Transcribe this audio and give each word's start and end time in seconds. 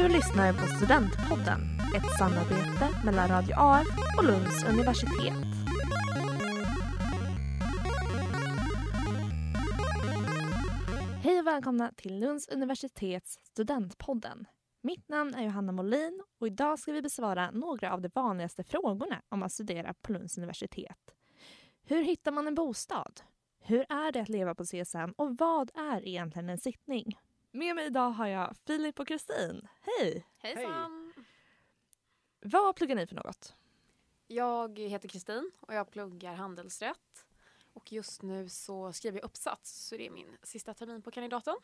Du 0.00 0.08
lyssnar 0.08 0.52
på 0.52 0.66
Studentpodden, 0.66 1.60
ett 1.96 2.18
samarbete 2.18 3.02
mellan 3.04 3.28
Radio 3.28 3.54
AF 3.56 3.86
och 4.18 4.24
Lunds 4.24 4.64
universitet. 4.64 5.34
Hej 11.22 11.40
och 11.40 11.46
välkomna 11.46 11.92
till 11.96 12.18
Lunds 12.18 12.48
universitets 12.48 13.38
Studentpodden. 13.42 14.46
Mitt 14.82 15.08
namn 15.08 15.34
är 15.34 15.42
Johanna 15.42 15.72
Molin 15.72 16.22
och 16.40 16.46
idag 16.46 16.78
ska 16.78 16.92
vi 16.92 17.02
besvara 17.02 17.50
några 17.50 17.92
av 17.92 18.00
de 18.00 18.10
vanligaste 18.14 18.64
frågorna 18.64 19.22
om 19.28 19.42
att 19.42 19.52
studera 19.52 19.94
på 19.94 20.12
Lunds 20.12 20.38
universitet. 20.38 21.14
Hur 21.84 22.02
hittar 22.02 22.32
man 22.32 22.46
en 22.46 22.54
bostad? 22.54 23.20
Hur 23.60 23.80
är 23.88 24.12
det 24.12 24.20
att 24.20 24.28
leva 24.28 24.54
på 24.54 24.64
CSN 24.64 25.12
och 25.16 25.36
vad 25.38 25.70
är 25.76 26.08
egentligen 26.08 26.48
en 26.48 26.58
sittning? 26.58 27.18
Med 27.52 27.76
mig 27.76 27.86
idag 27.86 28.10
har 28.10 28.26
jag 28.26 28.56
Filip 28.56 29.00
och 29.00 29.08
Kristin. 29.08 29.68
Hej! 29.80 30.26
Hejsan! 30.38 31.12
Vad 32.40 32.76
pluggar 32.76 32.96
ni 32.96 33.06
för 33.06 33.14
något? 33.14 33.54
Jag 34.26 34.78
heter 34.78 35.08
Kristin 35.08 35.50
och 35.60 35.74
jag 35.74 35.90
pluggar 35.90 36.34
handelsrätt. 36.34 37.26
Och 37.72 37.92
just 37.92 38.22
nu 38.22 38.48
så 38.48 38.92
skriver 38.92 39.18
jag 39.18 39.24
uppsats, 39.24 39.86
så 39.88 39.96
det 39.96 40.06
är 40.06 40.10
min 40.10 40.36
sista 40.42 40.74
termin 40.74 41.02
på 41.02 41.10
kandidaten. 41.10 41.54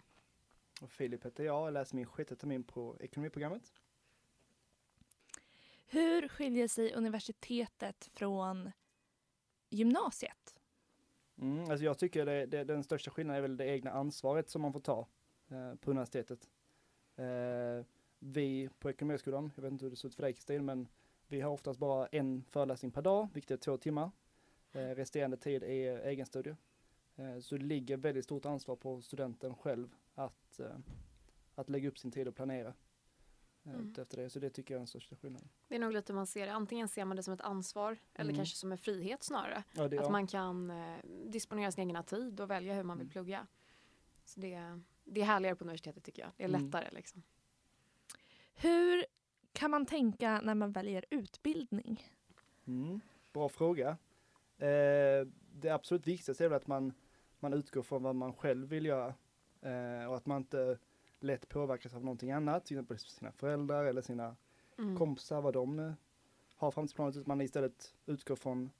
Och 0.81 0.91
Filip 0.91 1.25
heter 1.25 1.45
jag 1.45 1.63
och 1.63 1.73
läser 1.73 1.97
min 1.97 2.07
sjätte 2.07 2.37
termin 2.37 2.65
på 2.65 2.97
ekonomiprogrammet. 3.01 3.73
Hur 5.87 6.29
skiljer 6.29 6.69
sig 6.69 6.95
universitetet 6.95 8.11
från 8.15 8.73
gymnasiet? 9.71 10.57
Mm, 11.39 11.71
alltså 11.71 11.85
jag 11.85 11.99
tycker 11.99 12.27
det, 12.27 12.47
det, 12.47 12.65
den 12.65 12.85
största 12.85 13.11
skillnaden 13.11 13.37
är 13.39 13.43
väl 13.43 13.57
det 13.57 13.67
egna 13.67 13.91
ansvaret 13.91 14.51
som 14.51 14.63
man 14.63 14.73
får 14.73 14.81
ta 14.81 15.09
på 15.81 15.91
universitetet. 15.91 16.51
Eh, 17.17 17.85
vi 18.19 18.69
på 18.79 18.91
Ekonomiskolan, 18.91 19.53
jag 19.57 19.63
vet 19.63 19.73
inte 19.73 19.85
hur 19.85 19.91
det 19.91 19.97
ser 19.97 20.09
ut 20.09 20.15
för 20.15 20.23
dig 20.23 20.33
Kristin, 20.33 20.65
men 20.65 20.89
vi 21.29 21.41
har 21.41 21.51
oftast 21.51 21.81
bara 21.81 22.07
en 22.07 22.45
föreläsning 22.45 22.91
per 22.93 23.03
dag, 23.03 23.29
vilket 23.35 23.51
är 23.51 23.57
två 23.57 23.77
timmar. 23.77 24.11
Eh, 24.73 24.81
resterande 24.89 25.37
tid 25.37 25.63
är 25.63 25.99
egenstudie. 26.07 26.57
Eh, 27.17 27.39
så 27.39 27.57
det 27.57 27.65
ligger 27.65 27.97
väldigt 27.97 28.25
stort 28.25 28.47
ansvar 28.47 28.77
på 28.77 29.03
studenten 29.03 29.55
själv 29.55 29.95
att, 30.15 30.61
eh, 30.61 30.77
att 31.55 31.69
lägga 31.71 31.89
upp 31.89 31.99
sin 31.99 32.11
tid 32.11 32.29
och 32.29 32.35
planera 32.35 32.69
eh, 33.65 33.73
Mm. 33.75 33.95
efter 33.99 34.17
det. 34.17 34.31
Så 34.31 34.39
det 34.39 34.51
tycker 34.51 34.75
jag 34.75 34.79
är 34.79 34.81
den 34.81 34.87
största 34.87 35.17
skillnaden. 35.17 35.49
Det 35.69 35.75
är 35.75 35.79
nog 35.79 35.93
lite 35.93 36.13
man 36.13 36.27
ser 36.27 36.47
det. 36.47 36.53
Antingen 36.53 36.89
ser 36.89 37.05
man 37.05 37.17
det 37.17 37.23
som 37.23 37.35
ett 37.35 37.41
ansvar 37.41 37.99
eller 38.15 38.31
Mm. 38.31 38.37
kanske 38.37 38.57
som 38.57 38.73
en 38.73 38.79
frihet 38.79 39.23
snarare. 39.23 39.65
Ja, 39.73 39.85
Att 39.85 40.11
man 40.11 40.27
kan 40.27 40.71
eh, 40.71 40.97
disponera 41.27 41.73
sin 41.73 41.89
egna 41.89 42.03
tid 42.03 42.41
och 42.41 42.51
välja 42.51 42.75
hur 42.75 42.83
man 42.83 42.99
vill 42.99 43.05
Mm. 43.05 43.13
plugga. 43.13 43.47
Så 44.25 44.41
det, 44.41 44.81
det 45.07 45.21
är 45.21 45.25
härligare 45.25 45.57
på 45.57 45.65
universitetet 45.65 46.05
tycker 46.05 46.23
jag. 46.23 46.31
Det 46.37 46.45
är 46.45 46.49
Mm. 46.49 46.65
lättare 46.65 46.89
liksom. 46.93 47.23
Hur 48.55 49.05
kan 49.53 49.71
man 49.71 49.87
tänka 49.87 50.41
när 50.41 50.55
man 50.55 50.73
väljer 50.73 51.05
utbildning? 51.11 52.11
Mm, 52.67 53.01
bra 53.33 53.49
fråga. 53.49 53.89
Eh, 54.59 55.27
det 55.53 55.71
absolut 55.71 56.07
viktigaste 56.07 56.45
är 56.45 56.49
väl 56.49 56.57
att 56.57 56.67
man, 56.67 56.93
man 57.39 57.53
utgår 57.53 57.83
från 57.83 58.03
vad 58.03 58.15
man 58.17 58.33
själv 58.35 58.69
vill 58.69 58.87
göra. 58.87 59.15
Eh, 59.61 60.05
och 60.11 60.17
att 60.17 60.27
man 60.27 60.37
inte 60.37 60.79
lätt 61.21 61.49
påverkas 61.49 61.95
av 61.95 62.05
någonting 62.05 62.31
annat, 62.33 62.67
till 62.67 62.77
exempel 62.77 62.99
sina 62.99 63.33
föräldrar 63.33 63.85
eller 63.85 64.03
sina 64.03 64.37
Mm. 64.79 64.97
kompisar, 64.99 65.41
vad 65.41 65.55
de 65.55 65.79
eh, 65.79 65.93
har 66.55 66.71
framtidsplaner. 66.71 67.11
Utan 67.11 67.25
man 67.27 67.41
istället 67.41 67.95
utgår 68.07 68.37
från 68.37 68.71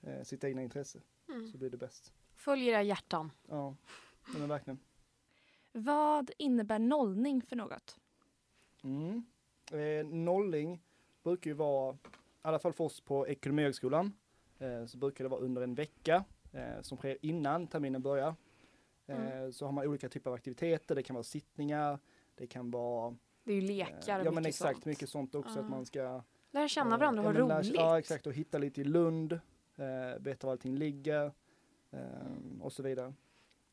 eh, 0.00 0.22
sitt 0.22 0.44
egna 0.44 0.62
intresse, 0.62 1.00
Mm. 1.28 1.46
så 1.46 1.58
blir 1.58 1.70
det 1.70 1.76
bäst. 1.76 2.12
Följ 2.34 2.68
era 2.68 2.82
hjärtan. 2.82 3.32
Ja, 3.48 3.76
ja, 4.32 4.38
men 4.38 4.48
verkligen. 4.48 4.78
Vad 5.72 6.30
innebär 6.38 6.78
nollning 6.78 7.42
för 7.42 7.56
något? 7.56 7.96
Mm. 8.84 9.24
Eh, 9.72 10.06
nolling 10.06 10.82
brukar 11.22 11.50
ju 11.50 11.54
vara, 11.54 11.94
i 11.94 11.98
alla 12.42 12.58
fall 12.58 12.72
för 12.72 12.84
oss 12.84 13.00
på 13.00 13.28
Ekonomihögskolan, 13.28 14.12
eh, 14.58 14.86
så 14.86 14.98
brukar 14.98 15.24
det 15.24 15.28
vara 15.28 15.40
under 15.40 15.62
en 15.62 15.74
vecka 15.74 16.24
eh, 16.52 16.80
som 16.82 16.98
sker 16.98 17.16
innan 17.22 17.66
terminen 17.66 18.02
börjar. 18.02 18.28
Eh, 18.28 18.34
Mm. 19.20 19.52
Så 19.52 19.64
har 19.66 19.72
man 19.72 19.86
olika 19.86 20.08
typer 20.08 20.30
av 20.30 20.34
aktiviteter, 20.34 20.94
det 20.94 21.02
kan 21.02 21.14
vara 21.14 21.24
sittningar, 21.24 21.98
det 22.34 22.46
kan 22.46 22.70
vara 22.70 23.14
Det 23.44 23.52
är 23.52 23.56
ju 23.56 23.62
eh, 23.62 23.66
lekar 23.76 24.20
och 24.20 24.26
Ja 24.26 24.30
men 24.30 24.46
exakt, 24.46 24.74
sånt. 24.76 24.84
mycket 24.84 25.08
sånt 25.08 25.34
också 25.34 25.58
Ja. 25.58 25.64
att 25.64 25.70
man 25.70 25.86
ska 25.86 26.22
Lära 26.50 26.68
känna 26.68 26.94
eh, 26.94 26.98
varandra 27.00 27.22
och 27.22 27.34
ha 27.34 27.40
roligt. 27.58 27.74
Ja 27.74 27.98
exakt, 27.98 28.26
och 28.26 28.32
hitta 28.32 28.58
lite 28.58 28.80
i 28.80 28.84
Lund, 28.84 29.32
eh, 29.76 30.18
veta 30.20 30.46
var 30.46 30.52
allting 30.52 30.74
ligger 30.76 31.32
eh, 31.90 32.00
och 32.60 32.72
så 32.72 32.82
vidare. 32.82 33.14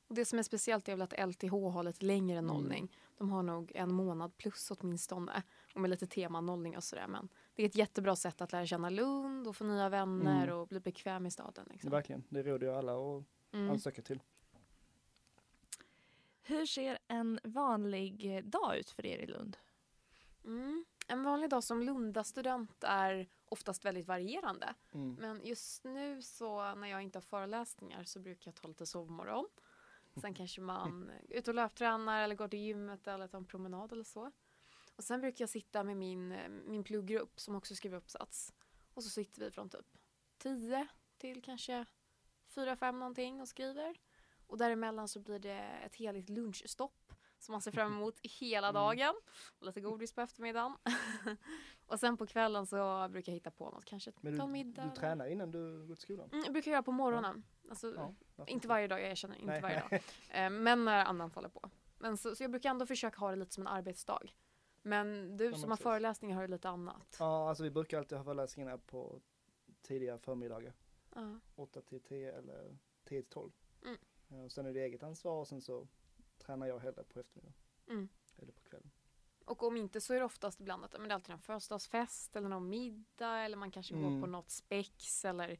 Och 0.08 0.16
det 0.16 0.26
som 0.26 0.40
är 0.40 0.44
speciellt 0.44 0.88
är 0.90 0.92
väl 0.96 1.02
att 1.02 1.14
LTH 1.30 1.52
har 1.52 1.84
lite 1.84 2.06
längre 2.06 2.38
Mm. 2.38 2.48
nollning. 2.48 2.98
De 3.18 3.30
har 3.30 3.44
nog 3.44 3.72
en 3.76 3.94
månad 3.94 4.38
plus 4.38 4.72
åtminstone. 4.72 5.44
Och 5.76 5.82
med 5.82 5.90
lite 5.90 6.08
tema 6.08 6.42
nollning 6.42 6.78
och 6.78 6.84
sådär. 6.84 7.08
Men 7.08 7.30
det 7.56 7.64
är 7.64 7.66
ett 7.68 7.76
jättebra 7.76 8.16
sätt 8.16 8.42
att 8.42 8.52
lära 8.52 8.66
känna 8.66 8.90
Lund 8.90 9.48
och 9.48 9.56
få 9.56 9.64
nya 9.64 9.90
vänner 9.90 10.44
Mm. 10.48 10.58
och 10.60 10.68
bli 10.68 10.80
bekväm 10.80 11.26
i 11.26 11.32
staden. 11.32 11.68
Liksom. 11.72 11.90
Verkligen, 11.92 12.24
det 12.30 12.44
råder 12.44 12.68
jag 12.68 12.76
alla 12.78 12.94
att 13.18 13.24
Mm. 13.52 13.70
ansöka 13.72 14.02
till. 14.02 14.20
Hur 16.44 16.66
ser 16.66 16.98
en 17.08 17.40
vanlig 17.44 18.44
dag 18.46 18.78
ut 18.78 18.90
för 18.90 19.06
er 19.06 19.18
i 19.20 19.26
Lund? 19.28 19.58
Mm. 20.46 20.86
En 21.08 21.24
vanlig 21.24 21.50
dag 21.50 21.64
som 21.64 21.82
Lunda-student 21.82 22.84
är 22.84 23.28
oftast 23.46 23.86
väldigt 23.86 24.08
varierande. 24.08 24.74
Mm. 24.94 25.14
Men 25.20 25.42
just 25.46 25.84
nu 25.84 26.22
så 26.22 26.76
när 26.76 26.88
jag 26.88 27.02
inte 27.02 27.18
har 27.18 27.22
föreläsningar 27.22 28.04
så 28.04 28.20
brukar 28.20 28.52
jag 28.52 28.56
ta 28.56 28.68
lite 28.68 28.86
sovmorgon. 28.86 29.46
Sen 30.22 30.34
kanske 30.34 30.62
man 30.62 31.10
är 31.30 31.38
ute 31.38 31.52
och 31.52 31.56
löptränar 31.56 32.24
eller 32.24 32.36
går 32.36 32.48
till 32.48 32.60
gymmet 32.60 33.08
eller 33.08 33.28
tar 33.28 33.38
en 33.38 33.46
promenad 33.46 33.92
eller 33.92 34.04
så. 34.04 34.32
Och 34.96 35.04
sen 35.04 35.22
brukar 35.22 35.44
jag 35.44 35.50
sitta 35.50 35.84
med 35.84 35.98
min, 35.98 36.38
min 36.66 36.84
plugggrupp 36.84 37.40
som 37.40 37.56
också 37.56 37.76
skriver 37.76 37.98
uppsats. 37.98 38.54
Och 38.94 39.04
så 39.04 39.10
sitter 39.10 39.42
vi 39.42 39.52
från 39.52 39.70
typ 39.70 39.98
10 40.38 40.88
till 41.18 41.42
kanske 41.42 41.86
4-5 42.56 42.92
någonting 42.92 43.42
och 43.42 43.48
skriver. 43.48 43.98
Och 44.48 44.58
däremellan 44.58 45.08
så 45.08 45.20
blir 45.20 45.40
det 45.40 45.60
ett 45.86 45.96
heligt 45.96 46.30
lunchstopp 46.30 47.14
som 47.40 47.52
man 47.52 47.62
ser 47.62 47.72
fram 47.72 47.94
emot 47.94 48.20
hela 48.24 48.68
Mm. 48.70 48.82
dagen. 48.82 49.16
Och 49.60 49.66
lite 49.66 49.82
godis 49.82 50.14
på 50.14 50.22
eftermiddagen. 50.22 50.78
och 51.88 52.00
sen 52.00 52.18
på 52.18 52.26
kvällen 52.28 52.66
så 52.66 53.08
brukar 53.10 53.32
jag 53.32 53.36
hitta 53.36 53.52
på 53.52 53.70
något. 53.70 53.86
Kanske 53.86 54.12
Men 54.22 54.38
ta 54.38 54.46
du, 54.46 54.52
middag. 54.52 54.84
du 54.84 55.00
tränar 55.00 55.28
innan 55.28 55.52
du 55.52 55.86
går 55.88 55.96
till 55.96 56.02
skolan? 56.04 56.30
Mm, 56.32 56.44
jag 56.44 56.54
brukar 56.54 56.72
göra 56.72 56.84
på 56.84 56.92
morgonen. 56.92 57.44
Alltså, 57.70 58.14
Ja, 58.36 58.46
inte 58.48 58.68
varje 58.68 58.88
dag, 58.88 59.02
jag 59.02 59.10
erkänner. 59.12 59.36
Inte 59.36 59.48
Nej. 59.52 59.62
varje 59.62 59.80
dag. 59.80 60.02
Eh, 60.32 60.50
men 60.50 60.86
när 60.86 61.06
andan 61.06 61.32
faller 61.32 61.50
på. 61.50 61.70
Men 61.98 62.18
så, 62.18 62.36
så 62.36 62.44
jag 62.44 62.52
brukar 62.52 62.70
ändå 62.70 62.86
försöka 62.86 63.18
ha 63.20 63.30
det 63.30 63.36
lite 63.36 63.54
som 63.54 63.62
en 63.64 63.74
arbetsdag. 63.74 64.20
Men 64.82 65.38
du 65.38 65.44
Ja, 65.46 65.50
men 65.52 65.60
som 65.60 65.70
har 65.70 65.78
föreläsningar 65.78 66.36
har 66.36 66.42
ju 66.44 66.48
lite 66.48 66.70
annat. 66.70 67.16
Ja, 67.20 67.50
alltså 67.50 67.64
vi 67.64 67.70
brukar 67.72 67.98
alltid 67.98 68.18
ha 68.18 68.26
föreläsningarna 68.26 68.78
på 68.78 69.22
tidiga 69.82 70.18
förmiddagar. 70.18 70.74
Ja. 71.16 71.40
8 71.56 71.82
till 71.82 72.00
10 72.02 72.32
eller 72.38 72.78
10 73.04 73.22
till 73.22 73.30
12. 73.30 73.52
Mm. 73.86 73.98
Eh, 74.30 74.46
Och 74.46 74.52
sen 74.52 74.66
är 74.66 74.74
det 74.74 74.80
eget 74.80 75.04
ansvar 75.04 75.40
och 75.40 75.48
sen 75.48 75.62
så 75.62 75.88
tränar 76.38 76.68
jag 76.68 76.80
hellre 76.80 77.04
på 77.04 77.20
eftermiddagen. 77.20 77.54
Mm. 77.90 78.10
Eller 78.38 78.52
på 78.52 78.64
kvällen. 78.64 78.92
Och 79.48 79.64
om 79.64 79.78
inte 79.78 80.02
så 80.02 80.14
är 80.14 80.20
det 80.20 80.26
oftast 80.26 80.60
ibland 80.60 80.86
att 80.86 80.92
men 80.94 81.02
det 81.04 81.10
är 81.10 81.14
alltid 81.16 81.34
en 81.34 81.40
födelsedagsfest 81.40 82.36
eller 82.36 82.50
någon 82.50 82.70
middag 82.70 83.38
eller 83.40 83.58
man 83.58 83.72
kanske 83.72 83.94
går 83.94 84.08
Mm. 84.08 84.22
på 84.22 84.28
något 84.28 84.50
spex 84.50 85.26
eller 85.26 85.60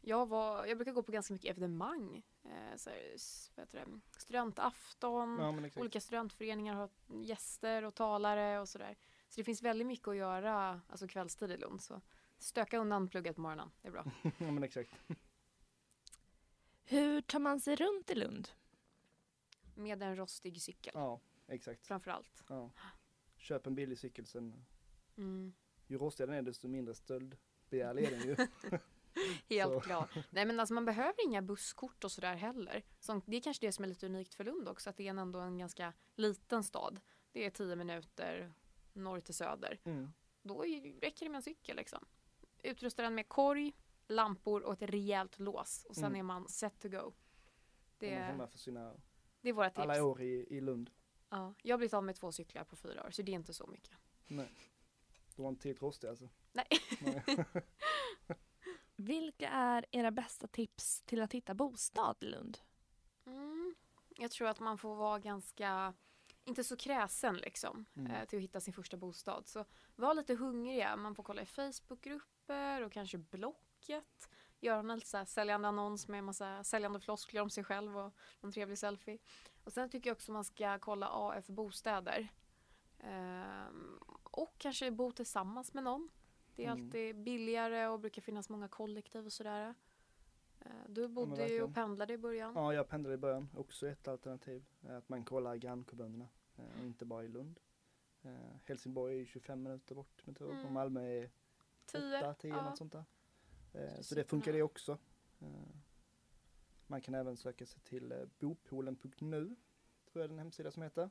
jag, 0.00 0.26
var, 0.28 0.66
jag 0.66 0.78
brukar 0.78 0.92
gå 0.92 1.02
på 1.02 1.12
ganska 1.12 1.32
mycket 1.32 1.50
evenemang. 1.50 2.22
Eh, 2.44 2.76
så 2.76 2.90
här, 2.90 3.12
s- 3.14 3.52
vad 3.54 3.62
heter 3.66 3.84
det, 3.86 4.00
studentafton, 4.20 5.38
Ja, 5.74 5.80
olika 5.80 6.00
studentföreningar 6.00 6.74
har 6.74 6.90
gäster 7.22 7.84
och 7.84 7.94
talare 7.94 8.60
och 8.60 8.68
sådär. 8.68 8.96
Så 9.28 9.40
det 9.40 9.44
finns 9.44 9.62
väldigt 9.62 9.86
mycket 9.86 10.08
att 10.08 10.16
göra 10.16 10.80
alltså 10.88 11.08
kvällstid 11.08 11.50
i 11.50 11.56
Lund. 11.56 11.82
Så 11.82 12.00
stöka 12.38 12.78
undan 12.78 13.08
plugget 13.08 13.34
på 13.36 13.40
morgonen, 13.42 13.70
det 13.82 13.88
är 13.88 13.92
bra. 13.92 14.04
ja, 14.38 14.50
men 14.50 14.62
exakt. 14.62 14.90
Hur 16.84 17.20
tar 17.20 17.38
man 17.38 17.60
sig 17.60 17.76
runt 17.76 18.10
i 18.10 18.14
Lund? 18.14 18.48
Med 19.74 20.02
en 20.02 20.16
rostig 20.16 20.62
cykel 20.62 20.92
Ja, 20.94 21.20
exakt. 21.48 21.86
framför 21.86 22.10
allt. 22.10 22.44
Ja. 22.48 22.70
Köp 23.38 23.66
en 23.66 23.74
billig 23.74 23.98
cykel 23.98 24.26
sen. 24.26 24.64
Mm. 25.16 25.52
Ju 25.86 25.98
rostigare 25.98 26.30
den 26.30 26.38
är 26.38 26.42
desto 26.42 26.68
mindre 26.68 26.94
stöldbegärlig 26.94 28.04
är 28.04 28.10
den 28.10 28.20
ju. 28.28 28.36
Helt 29.56 29.72
Så. 29.72 29.80
klart. 29.80 30.10
Nej 30.30 30.46
men 30.46 30.60
alltså 30.60 30.74
man 30.74 30.84
behöver 30.84 31.24
inga 31.26 31.42
busskort 31.42 32.04
och 32.04 32.12
sådär 32.12 32.34
heller. 32.36 32.84
Så 33.00 33.20
det 33.26 33.36
är 33.36 33.40
kanske 33.40 33.66
det 33.66 33.72
som 33.72 33.84
är 33.84 33.88
lite 33.88 34.06
unikt 34.06 34.34
för 34.34 34.44
Lund 34.44 34.68
också, 34.68 34.90
att 34.90 34.96
det 34.96 35.06
är 35.06 35.10
en 35.10 35.18
ändå 35.18 35.38
en 35.38 35.58
ganska 35.58 35.92
liten 36.14 36.64
stad. 36.64 37.00
Det 37.32 37.44
är 37.46 37.50
tio 37.50 37.76
minuter 37.76 38.52
norr 38.92 39.20
till 39.20 39.34
söder. 39.34 39.80
Mm. 39.84 40.12
Då 40.42 40.62
räcker 41.00 41.26
det 41.26 41.28
med 41.30 41.36
en 41.36 41.42
cykel 41.42 41.76
liksom. 41.76 42.06
Utrusta 42.62 43.02
den 43.02 43.14
med 43.14 43.28
korg, 43.28 43.72
lampor 44.08 44.62
och 44.62 44.72
ett 44.72 44.90
rejält 44.90 45.38
lås 45.38 45.84
och 45.88 45.94
sen 45.94 46.04
Mm. 46.04 46.18
är 46.18 46.22
man 46.22 46.48
set 46.48 46.78
to 46.80 46.88
go. 46.88 47.12
Det... 47.98 48.14
Är 48.14 48.48
det 49.40 49.48
är 49.48 49.52
våra 49.52 49.70
tips. 49.70 49.78
alla 49.78 50.04
år 50.04 50.22
i, 50.22 50.46
i 50.56 50.60
Lund. 50.60 50.90
Ja, 51.30 51.54
jag 51.62 51.72
har 51.72 51.78
blivit 51.78 51.94
av 51.94 52.04
med 52.04 52.16
två 52.16 52.32
cyklar 52.32 52.64
på 52.64 52.76
fyra 52.76 53.04
år 53.06 53.10
så 53.10 53.22
det 53.22 53.32
är 53.32 53.34
inte 53.34 53.54
så 53.54 53.66
mycket. 53.66 53.96
Nej. 54.26 54.50
De 55.36 55.42
var 55.42 55.48
inte 55.48 55.62
tillräckligt 55.62 55.82
rostiga 55.82 56.10
alltså. 56.10 56.28
Nej. 56.52 56.66
Nej. 57.00 57.22
Vilka 58.96 59.48
är 59.48 59.86
era 59.90 60.10
bästa 60.10 60.46
tips 60.46 61.02
till 61.02 61.22
att 61.22 61.32
hitta 61.34 61.54
bostad 61.54 62.16
i 62.20 62.24
Lund? 62.24 62.58
Mm. 63.26 63.74
Jag 64.16 64.30
tror 64.30 64.48
att 64.48 64.60
man 64.60 64.78
får 64.78 64.94
vara 64.96 65.18
ganska 65.18 65.94
inte 66.44 66.64
så 66.64 66.76
kräsen 66.76 67.36
liksom 67.36 67.84
Mm. 67.96 68.10
eh, 68.12 68.24
till 68.24 68.38
att 68.38 68.42
hitta 68.42 68.60
sin 68.60 68.74
första 68.74 68.96
bostad. 68.96 69.46
Så 69.46 69.64
var 69.96 70.14
lite 70.14 70.34
hungriga. 70.34 70.96
Man 70.96 71.14
får 71.14 71.22
kolla 71.22 71.42
i 71.42 71.46
Facebookgrupper 71.46 72.82
och 72.82 72.92
kanske 72.92 73.18
Blocket. 73.18 74.28
Göra 74.60 74.92
en 74.92 75.00
så 75.00 75.24
säljande 75.24 75.68
annons 75.68 76.08
med 76.08 76.18
en 76.18 76.24
massa 76.24 76.64
säljande 76.64 77.00
floskler 77.00 77.40
om 77.40 77.50
sig 77.50 77.64
själv 77.64 77.98
och 77.98 78.14
en 78.40 78.52
trevlig 78.52 78.78
selfie. 78.78 79.18
Och 79.68 79.72
sen 79.72 79.90
tycker 79.90 80.10
jag 80.10 80.14
också 80.14 80.32
man 80.32 80.44
ska 80.44 80.78
kolla 80.78 81.08
AF 81.12 81.46
bostäder. 81.46 82.28
Ehm, 82.98 83.98
och 84.22 84.54
kanske 84.58 84.90
bo 84.90 85.12
tillsammans 85.12 85.74
med 85.74 85.84
någon. 85.84 86.08
Det 86.56 86.64
är 86.64 86.72
Mm. 86.72 86.84
alltid 86.86 87.16
billigare 87.16 87.86
och 87.86 88.00
brukar 88.00 88.22
finnas 88.22 88.48
många 88.48 88.68
kollektiv 88.68 89.26
och 89.26 89.32
sådär. 89.32 89.74
Eh, 90.60 90.70
Du 90.88 91.08
bodde 91.08 91.30
ju 91.34 91.36
verkligen. 91.40 91.64
och 91.64 91.74
pendlade 91.74 92.12
i 92.14 92.18
början. 92.18 92.52
Ja, 92.54 92.74
jag 92.74 92.88
pendlade 92.88 93.14
i 93.14 93.18
början. 93.18 93.48
Också 93.56 93.88
ett 93.88 94.08
alternativ. 94.08 94.64
Att 94.88 95.08
man 95.08 95.24
kollar 95.24 95.56
grannkommunerna. 95.56 96.28
eh, 96.56 96.64
Och 96.80 96.84
inte 96.86 97.04
bara 97.04 97.24
i 97.24 97.28
Lund. 97.28 97.60
Eh, 98.22 98.30
Helsingborg 98.64 99.14
är 99.14 99.18
ju 99.18 99.26
25 99.26 99.62
minuter 99.62 99.94
bort 99.94 100.26
med 100.26 100.36
tåg. 100.36 100.50
Mm. 100.50 100.66
Och 100.66 100.72
Malmö 100.72 101.00
är 101.02 101.30
Tio. 101.86 102.18
8, 102.18 102.34
10 102.34 102.50
ja. 102.56 102.62
något 102.62 102.78
sånt 102.78 102.92
där. 102.92 103.04
Så 103.96 104.02
Så 104.04 104.14
det 104.14 104.24
funkar 104.24 104.52
det 104.52 104.62
också. 104.62 104.98
Man 106.90 107.00
kan 107.00 107.14
även 107.14 107.36
söka 107.36 107.66
sig 107.66 107.80
till 107.82 108.12
eh, 108.12 108.18
bopolen.nu. 108.38 109.44
Tror 109.46 109.56
jag 110.12 110.24
är 110.24 110.28
den 110.28 110.38
hemsida 110.38 110.70
som 110.70 110.82
heter. 110.82 111.10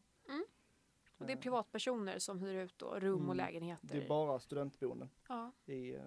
Och 1.17 1.25
det 1.25 1.33
är 1.33 1.37
Eh, 1.37 1.41
privatpersoner 1.41 2.19
som 2.19 2.39
hyr 2.39 2.55
ut 2.55 2.77
då, 2.77 2.99
rum 2.99 3.19
och 3.29 3.33
Mm. 3.33 3.37
lägenheter. 3.37 3.87
Det 3.87 4.03
är 4.03 4.07
bara 4.07 4.39
studentboenden 4.39 5.09
ja. 5.27 5.51
i 5.65 5.95
eh, 5.95 6.01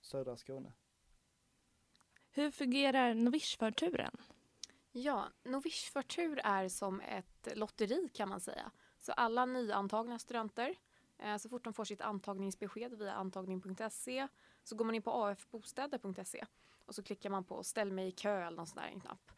södra 0.00 0.36
Skåne. 0.36 0.72
Hur 2.30 2.50
fungerar 2.50 3.14
novishförturen? 3.14 4.16
ja, 4.92 5.28
novishförtur 5.44 6.40
är 6.44 6.68
som 6.68 7.00
ett 7.00 7.48
lotteri 7.56 8.08
kan 8.08 8.28
man 8.28 8.40
säga. 8.40 8.70
Så 8.98 9.12
alla 9.12 9.46
nyantagna 9.46 10.18
studenter, 10.18 10.74
så 11.40 11.48
fort 11.48 11.64
de 11.64 11.72
får 11.72 11.84
sitt 11.84 12.00
antagningsbesked 12.00 12.98
via 12.98 13.12
antagning.se 13.12 14.28
så 14.64 14.76
går 14.76 14.84
man 14.84 14.94
in 14.94 15.02
på 15.02 15.10
afbostäder.se 15.26 16.44
och 16.86 16.94
så 16.94 17.02
klickar 17.02 17.30
man 17.30 17.44
på 17.44 17.62
ställ 17.62 17.92
mig 17.92 18.08
i 18.08 18.12
kö 18.12 18.46
eller 18.46 18.56
någon 18.56 18.66
sån 18.66 18.82
där 18.82 19.00
knapp. 19.00 19.30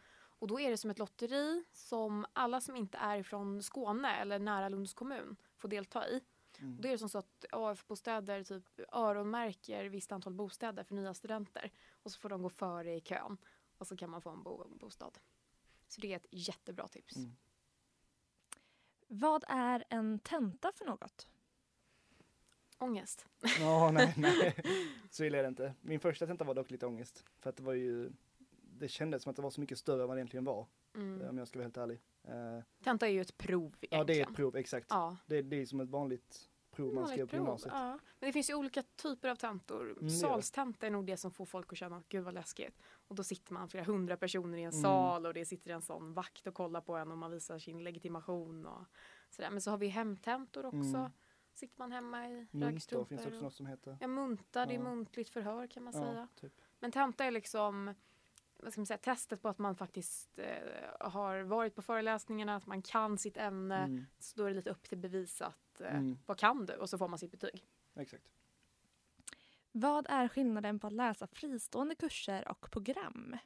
Och 0.44 0.48
då 0.48 0.60
är 0.60 0.70
det 0.70 0.76
som 0.76 0.90
ett 0.90 0.98
lotteri 0.98 1.64
som 1.72 2.26
alla 2.32 2.60
som 2.60 2.76
inte 2.76 2.98
är 2.98 3.22
från 3.22 3.62
Skåne 3.62 4.16
eller 4.16 4.38
nära 4.38 4.68
Lunds 4.68 4.94
kommun 4.94 5.36
får 5.56 5.68
delta 5.68 6.08
i. 6.08 6.20
Mm. 6.58 6.76
Och 6.76 6.82
Då 6.82 6.88
är 6.88 6.92
det 6.92 6.98
som 6.98 7.08
så 7.08 7.18
att 7.18 7.44
AF-bostäder 7.52 8.44
typ 8.44 8.80
öronmärker 8.92 9.84
visst 9.84 10.12
antal 10.12 10.34
bostäder 10.34 10.84
för 10.84 10.94
nya 10.94 11.14
studenter. 11.14 11.72
Och 12.02 12.12
så 12.12 12.18
får 12.18 12.28
de 12.28 12.42
gå 12.42 12.50
före 12.50 12.94
i 12.94 13.00
kön. 13.00 13.36
Och 13.78 13.86
så 13.86 13.96
kan 13.96 14.10
man 14.10 14.22
få 14.22 14.30
en 14.30 14.42
bo 14.42 14.68
bostad. 14.68 15.18
Så 15.88 16.00
det 16.00 16.12
är 16.12 16.16
ett 16.16 16.26
jättebra 16.30 16.88
tips. 16.88 17.16
Mm. 17.16 17.36
Vad 19.08 19.44
är 19.48 19.84
en 19.88 20.18
tenta 20.18 20.72
för 20.72 20.84
något? 20.84 21.28
Ångest. 22.84 23.26
Ja, 23.60 23.90
nej, 23.90 24.14
nej. 24.18 24.54
Så 25.10 25.24
illa 25.24 25.38
är 25.38 25.42
det 25.42 25.48
inte. 25.48 25.74
Min 25.80 26.00
första 26.00 26.26
tenta 26.26 26.44
var 26.44 26.54
dock 26.54 26.70
lite 26.70 26.86
ångest. 26.86 27.24
För 27.38 27.50
att 27.50 27.56
det 27.56 27.62
var 27.62 27.72
ju, 27.74 28.10
det 28.62 28.88
kändes 28.88 29.22
som 29.22 29.30
att 29.30 29.36
det 29.36 29.42
var 29.42 29.50
så 29.50 29.60
mycket 29.60 29.78
större 29.78 30.02
än 30.02 30.08
vad 30.08 30.16
det 30.16 30.20
egentligen 30.20 30.44
var. 30.44 30.66
Mm. 30.94 31.28
Om 31.28 31.38
jag 31.38 31.48
ska 31.48 31.58
vara 31.58 31.64
helt 31.64 31.76
ärlig. 31.76 32.00
Eh, 32.24 32.62
Tenta 32.84 33.06
är 33.08 33.10
ju 33.12 33.20
ett 33.20 33.36
prov 33.36 33.62
egentligen. 33.66 33.98
ja, 33.98 34.04
det 34.04 34.20
är 34.20 34.22
ett 34.30 34.36
prov, 34.36 34.56
exakt. 34.56 34.86
Ja. 34.90 35.16
Det, 35.26 35.42
det 35.42 35.56
är 35.62 35.66
som 35.66 35.80
ett 35.80 35.88
vanligt 35.90 36.50
prov 36.70 36.94
man 36.94 37.06
skriver 37.08 37.26
på 37.26 37.36
gymnasiet. 37.36 37.74
Ja. 37.74 37.98
Men 38.20 38.28
det 38.28 38.32
finns 38.32 38.50
ju 38.50 38.54
olika 38.54 38.82
typer 38.82 39.28
av 39.28 39.36
tentor. 39.36 39.96
det. 40.00 40.10
Salstenta 40.10 40.86
är 40.86 40.90
nog 40.90 41.06
det 41.06 41.16
som 41.16 41.30
får 41.30 41.44
folk 41.46 41.72
att 41.72 41.78
känna, 41.78 42.02
gud 42.08 42.24
vad 42.24 42.34
läskigt. 42.34 42.78
Och 43.08 43.14
då 43.14 43.24
sitter 43.24 43.52
man 43.52 43.68
flera 43.68 43.84
hundra 43.84 44.16
personer 44.16 44.58
i 44.58 44.62
en 44.62 44.70
Mm. 44.70 44.82
sal 44.82 45.26
och 45.26 45.34
det 45.34 45.44
sitter 45.46 45.70
en 45.70 45.82
sån 45.82 46.12
vakt 46.14 46.46
och 46.46 46.54
kollar 46.54 46.80
på 46.80 46.96
en 46.96 47.12
och 47.12 47.18
man 47.18 47.30
visar 47.30 47.58
sin 47.58 47.84
legitimation 47.84 48.66
och 48.66 48.84
sådär. 49.30 49.50
Men 49.50 49.60
så 49.60 49.70
har 49.70 49.78
vi 49.78 49.86
hemtentor 49.88 50.66
också. 50.66 50.76
Mm. 50.98 51.10
Sitter 51.54 51.78
man 51.78 51.92
hemma 51.92 52.28
i 52.28 52.46
Muntor 52.50 53.04
finns 53.04 53.20
också 53.26 53.36
och- 53.36 53.42
något 53.42 53.54
som 53.54 53.66
heter. 53.66 53.96
Ja, 54.00 54.06
munta, 54.06 54.66
det 54.66 54.72
är 54.72 54.76
Ja. 54.76 54.82
muntligt 54.82 55.28
förhör 55.30 55.66
kan 55.66 55.82
man 55.82 55.92
säga. 55.92 56.28
Typ. 56.40 56.60
Men 56.80 56.92
tenta 56.92 57.24
är 57.24 57.30
liksom 57.30 57.94
vad 58.56 58.72
ska 58.72 58.80
man 58.80 58.86
säga, 58.86 58.98
testet 58.98 59.42
på 59.42 59.48
att 59.48 59.58
man 59.58 59.76
faktiskt 59.76 60.38
eh, 60.38 60.46
har 61.00 61.40
varit 61.42 61.74
på 61.74 61.82
föreläsningarna, 61.82 62.56
att 62.56 62.66
man 62.66 62.82
kan 62.82 63.18
sitt 63.18 63.36
ämne. 63.36 63.76
Mm, 63.78 64.06
Så 64.18 64.38
då 64.38 64.44
är 64.44 64.48
det 64.48 64.54
lite 64.56 64.70
upp 64.70 64.82
till 64.88 64.98
bevis 64.98 65.42
att 65.42 65.80
eh, 65.80 65.94
Mm. 65.96 66.18
vad 66.26 66.38
kan 66.38 66.66
du? 66.66 66.74
Och 66.76 66.90
så 66.90 66.98
får 66.98 67.08
man 67.08 67.18
sitt 67.18 67.30
betyg. 67.30 67.66
exakt. 67.94 68.30
Vad 69.72 70.06
är 70.08 70.28
skillnaden 70.28 70.78
på 70.78 70.86
att 70.86 70.92
läsa 70.92 71.26
fristående 71.26 71.94
kurser 71.94 72.48
och 72.48 72.70
program? 72.70 73.36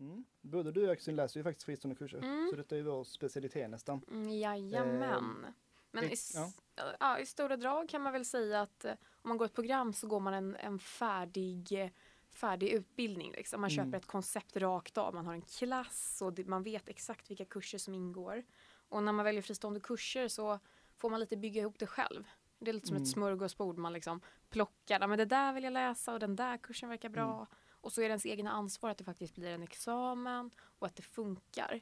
Mm. 0.00 0.24
Både 0.40 0.72
du 0.72 0.86
och 0.86 0.92
Axel 0.92 1.14
läser 1.16 1.40
ju 1.40 1.44
faktiskt 1.44 1.64
fristående 1.66 1.96
kurser. 1.98 2.18
Mm. 2.18 2.48
Så 2.50 2.56
detta 2.56 2.74
är 2.74 2.76
ju 2.78 2.84
vår 2.84 3.04
specialitet 3.04 3.70
nästan. 3.70 4.02
Mm, 4.10 4.28
jajamän. 4.38 5.46
Men 5.90 6.04
i, 6.04 6.14
ja. 6.34 6.52
ja, 7.00 7.18
i 7.18 7.26
stora 7.26 7.56
drag 7.56 7.88
kan 7.88 8.02
man 8.02 8.12
väl 8.12 8.24
säga 8.24 8.60
att 8.60 8.84
eh, 8.84 8.92
om 9.22 9.28
man 9.28 9.36
går 9.38 9.44
ett 9.46 9.54
program 9.54 9.92
så 9.92 10.06
går 10.06 10.20
man 10.20 10.34
en, 10.34 10.56
en 10.56 10.78
färdig, 10.78 11.72
eh, 11.84 11.90
färdig 12.30 12.68
utbildning. 12.68 13.32
Liksom. 13.32 13.60
Man 13.60 13.70
Mm. 13.70 13.84
köper 13.84 13.98
ett 13.98 14.06
koncept 14.06 14.56
rakt 14.56 14.98
av. 14.98 15.14
Man 15.14 15.26
har 15.26 15.34
en 15.34 15.42
klass 15.42 16.22
och 16.22 16.38
man 16.38 16.62
vet 16.62 16.88
exakt 16.88 17.30
vilka 17.30 17.44
kurser 17.44 17.78
som 17.78 17.94
ingår. 17.94 18.44
Och 18.88 19.02
när 19.02 19.12
man 19.12 19.24
väljer 19.24 19.42
fristående 19.42 19.80
kurser 19.80 20.28
så 20.28 20.58
får 20.96 21.10
man 21.10 21.20
lite 21.20 21.36
bygga 21.36 21.60
ihop 21.60 21.78
det 21.78 21.86
själv. 21.86 22.28
Det 22.58 22.70
är 22.70 22.72
lite 22.72 22.86
som 22.86 22.96
Mm. 22.96 23.02
ett 23.02 23.08
smörgåsbord. 23.12 23.78
Man 23.78 23.92
liksom 23.92 24.20
plockar, 24.48 25.06
men 25.06 25.18
det 25.18 25.24
där 25.24 25.52
vill 25.52 25.64
jag 25.64 25.72
läsa 25.72 26.12
och 26.12 26.18
den 26.20 26.36
där 26.36 26.58
kursen 26.58 26.88
verkar 26.88 27.08
bra. 27.08 27.34
Mm. 27.34 27.46
Och 27.82 27.92
så 27.92 28.00
är 28.00 28.04
det 28.04 28.08
ens 28.08 28.26
egna 28.26 28.50
ansvar 28.50 28.90
att 28.90 28.98
det 28.98 29.04
faktiskt 29.04 29.34
blir 29.34 29.48
en 29.50 29.62
examen 29.62 30.50
och 30.78 30.86
att 30.86 30.96
det 30.96 31.02
funkar. 31.02 31.80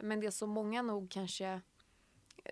Men 0.00 0.20
det 0.20 0.32
som 0.32 0.50
många 0.50 0.82
nog 0.82 1.10
kanske 1.10 1.60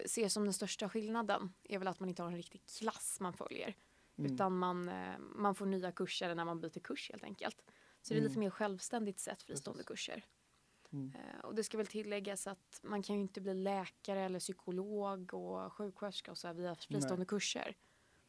ser 0.06 0.28
som 0.28 0.44
den 0.44 0.52
största 0.52 0.88
skillnaden 0.88 1.52
är 1.64 1.78
väl 1.78 1.88
att 1.88 2.00
man 2.00 2.08
inte 2.08 2.22
har 2.22 2.30
en 2.30 2.36
riktig 2.36 2.62
klass 2.66 3.20
man 3.20 3.32
följer. 3.32 3.76
Mm. 4.16 4.32
Utan 4.34 4.58
man, 4.58 4.88
eh, 4.88 5.18
man 5.18 5.54
får 5.54 5.66
nya 5.66 5.92
kurser 5.92 6.34
när 6.34 6.44
man 6.44 6.60
byter 6.60 6.80
kurs 6.80 7.10
helt 7.10 7.24
enkelt. 7.24 7.62
Så 8.02 8.14
det 8.14 8.18
är 8.18 8.18
Mm. 8.20 8.28
lite 8.28 8.40
mer 8.40 8.50
självständigt 8.50 9.18
sätt 9.20 9.42
fristående 9.42 9.84
Precis. 9.84 10.06
kurser. 10.06 10.24
Mm. 10.92 11.12
Eh, 11.14 11.44
Och 11.44 11.54
det 11.54 11.64
ska 11.64 11.76
väl 11.76 11.86
tilläggas 11.86 12.46
att 12.46 12.80
man 12.82 13.02
kan 13.02 13.16
ju 13.16 13.22
inte 13.22 13.40
bli 13.40 13.54
läkare 13.54 14.20
eller 14.20 14.38
psykolog 14.40 15.34
och 15.34 15.72
sjuksköterska 15.72 16.30
och 16.30 16.38
så 16.38 16.46
här 16.46 16.54
via 16.54 16.74
fristående 16.74 17.26
kurser. 17.26 17.76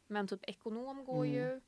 Men 0.07 0.27
typ 0.27 0.43
ekonom 0.49 1.05
går 1.05 1.25
Mm. 1.25 1.35
ju. 1.35 1.61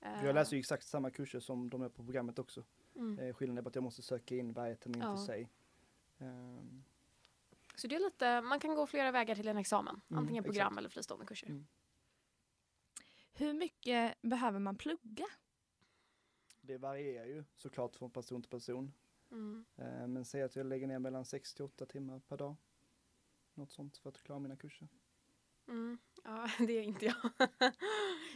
Eh, 0.00 0.24
Jag 0.24 0.34
läser 0.34 0.56
ju 0.56 0.60
exakt 0.60 0.86
samma 0.86 1.10
kurser 1.10 1.40
som 1.40 1.70
de 1.70 1.82
är 1.82 1.88
på 1.88 2.04
programmet 2.04 2.38
också. 2.38 2.64
mm. 2.96 3.18
Eh, 3.18 3.34
skillnaden 3.34 3.58
är 3.58 3.62
bara 3.62 3.68
att 3.68 3.74
jag 3.74 3.84
måste 3.84 4.02
söka 4.02 4.36
in 4.36 4.52
varje 4.52 4.76
termin 4.76 5.00
Ja. 5.02 5.16
för 5.16 5.24
sig. 5.24 5.48
Ehm, 6.18 6.84
Så 7.74 7.86
det 7.86 7.96
är 7.96 8.00
lite, 8.00 8.40
man 8.40 8.60
kan 8.60 8.74
gå 8.74 8.86
flera 8.86 9.10
vägar 9.12 9.34
till 9.34 9.48
en 9.48 9.56
examen. 9.56 10.00
Mm, 10.10 10.18
Antingen 10.18 10.44
program 10.44 10.66
exakt. 10.66 10.78
eller 10.78 10.88
fristående 10.88 11.26
kurser. 11.26 11.46
Mm. 11.46 11.66
Hur 13.32 13.52
mycket 13.52 14.22
behöver 14.22 14.58
man 14.58 14.76
plugga? 14.76 15.26
det 16.66 16.78
varierar 16.78 17.26
ju 17.26 17.44
såklart 17.56 17.96
från 17.96 18.10
person 18.10 18.42
till 18.42 18.50
person. 18.50 18.92
Mm. 19.30 19.64
Eh, 19.76 20.06
men 20.06 20.24
säg 20.24 20.42
att 20.42 20.56
jag 20.56 20.66
lägger 20.66 20.86
ner 20.86 20.98
mellan 20.98 21.24
6 21.24 21.54
till 21.54 21.64
8 21.64 21.86
timmar 21.86 22.20
per 22.28 22.36
dag. 22.36 22.56
Något 23.54 23.72
sånt 23.72 23.96
för 23.96 24.08
att 24.08 24.22
klara 24.22 24.38
mina 24.38 24.56
kurser. 24.56 24.88
Mm. 25.68 25.98
Ja, 26.24 26.48
det 26.66 26.72
är 26.72 26.82
inte 26.82 27.06
jag. 27.06 27.16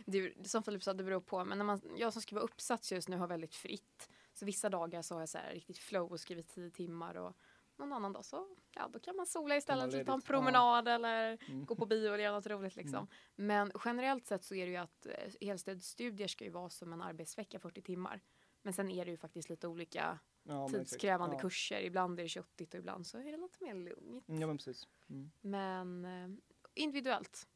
det 0.05 0.19
är, 0.19 0.45
som 0.45 0.63
Filip 0.63 0.83
sa, 0.83 0.95
det 0.95 1.05
beror 1.05 1.21
på. 1.21 1.45
Men 1.45 1.59
när 1.59 1.65
man, 1.65 1.81
jag 1.97 2.13
som 2.13 2.23
skriver 2.23 2.43
uppsats 2.43 2.93
just 2.93 3.09
nu 3.09 3.17
har 3.17 3.27
väldigt 3.27 3.55
fritt. 3.55 4.11
Så 4.35 4.45
vissa 4.45 4.69
dagar 4.69 5.03
så 5.03 5.15
har 5.15 5.23
jag 5.23 5.29
så 5.29 5.39
här 5.39 5.53
riktigt 5.55 5.79
flow 5.79 6.13
och 6.13 6.21
skrivit 6.21 6.49
10 6.49 6.71
timmar. 6.71 7.15
Och 7.15 7.37
någon 7.79 7.93
annan 7.93 8.13
dag 8.13 8.25
så 8.25 8.49
ja, 8.75 8.89
då 8.93 8.99
kan 9.01 9.17
man 9.17 9.27
sola 9.27 9.57
istället, 9.57 9.91
ta 10.07 10.13
en 10.13 10.21
Ja. 10.25 10.27
promenad 10.27 10.89
eller 10.89 11.39
Mm. 11.49 11.67
gå 11.67 11.75
på 11.77 11.87
bio 11.87 12.07
eller 12.15 12.25
göra 12.25 12.35
något 12.35 12.47
roligt. 12.47 12.77
Liksom. 12.77 12.95
Mm. 12.99 13.09
Men 13.37 13.73
generellt 13.85 14.27
sett 14.27 14.45
så 14.45 14.55
är 14.55 14.67
det 14.67 14.71
ju 14.73 14.77
att 14.79 15.07
eh, 15.07 15.33
heltidsstudier 15.41 16.29
ska 16.29 16.45
ju 16.45 16.51
vara 16.51 16.71
som 16.71 16.93
en 16.93 17.03
arbetsvecka 17.03 17.59
40 17.59 17.83
timmar. 17.83 18.21
Men 18.63 18.73
sen 18.73 18.91
är 18.91 19.05
det 19.05 19.11
ju 19.11 19.17
faktiskt 19.17 19.49
lite 19.51 19.69
olika 19.69 20.19
Ja, 20.43 20.69
tidskrävande 20.69 21.37
ja. 21.37 21.41
kurser. 21.41 21.81
Ibland 21.81 22.19
är 22.19 22.23
det 22.23 22.29
köttigt 22.29 22.75
och 22.75 22.79
ibland 22.81 23.07
så 23.07 23.19
är 23.19 23.33
det 23.33 23.37
lite 23.39 23.65
mer 23.65 23.75
lugnt. 23.75 24.25
Ja 24.27 24.47
men 24.47 24.57
precis. 24.57 24.89
Mm. 25.11 25.31
Men 25.41 26.05
eh, 26.05 26.39
individuellt. 26.75 27.49